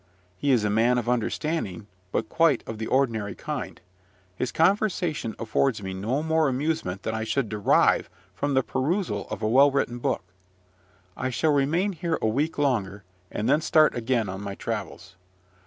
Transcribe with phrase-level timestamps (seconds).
[0.35, 3.79] He is a man of understanding, but quite of the ordinary kind.
[4.35, 9.43] His conversation affords me no more amusement than I should derive from the perusal of
[9.43, 10.23] a well written book.
[11.15, 15.17] I shall remain here a week longer, and then start again on my travels.